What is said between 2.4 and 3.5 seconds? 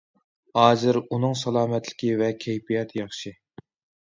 كەيپىياتى ياخشى.